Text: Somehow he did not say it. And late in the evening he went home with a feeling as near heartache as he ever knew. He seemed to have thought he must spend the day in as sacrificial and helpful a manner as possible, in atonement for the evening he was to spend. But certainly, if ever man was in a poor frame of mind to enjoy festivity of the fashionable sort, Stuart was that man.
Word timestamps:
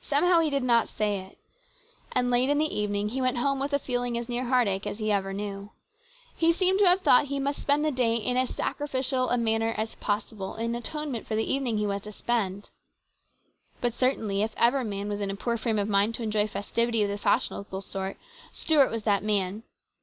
Somehow 0.00 0.40
he 0.40 0.48
did 0.48 0.62
not 0.62 0.88
say 0.88 1.18
it. 1.18 1.36
And 2.12 2.30
late 2.30 2.48
in 2.48 2.56
the 2.56 2.74
evening 2.74 3.10
he 3.10 3.20
went 3.20 3.36
home 3.36 3.60
with 3.60 3.74
a 3.74 3.78
feeling 3.78 4.16
as 4.16 4.26
near 4.26 4.46
heartache 4.46 4.86
as 4.86 4.98
he 4.98 5.12
ever 5.12 5.34
knew. 5.34 5.68
He 6.34 6.50
seemed 6.50 6.78
to 6.78 6.86
have 6.86 7.02
thought 7.02 7.26
he 7.26 7.38
must 7.38 7.60
spend 7.60 7.84
the 7.84 7.90
day 7.90 8.16
in 8.16 8.38
as 8.38 8.54
sacrificial 8.54 9.28
and 9.28 9.46
helpful 9.46 9.52
a 9.52 9.58
manner 9.58 9.74
as 9.76 9.96
possible, 9.96 10.54
in 10.54 10.74
atonement 10.74 11.26
for 11.26 11.36
the 11.36 11.44
evening 11.44 11.76
he 11.76 11.86
was 11.86 12.00
to 12.04 12.12
spend. 12.12 12.70
But 13.82 13.92
certainly, 13.92 14.40
if 14.40 14.54
ever 14.56 14.82
man 14.82 15.10
was 15.10 15.20
in 15.20 15.30
a 15.30 15.36
poor 15.36 15.58
frame 15.58 15.78
of 15.78 15.90
mind 15.90 16.14
to 16.14 16.22
enjoy 16.22 16.48
festivity 16.48 17.02
of 17.02 17.10
the 17.10 17.18
fashionable 17.18 17.82
sort, 17.82 18.16
Stuart 18.52 18.90
was 18.90 19.02
that 19.02 19.22
man. 19.22 19.64